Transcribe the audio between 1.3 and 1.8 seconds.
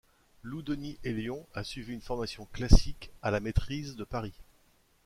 a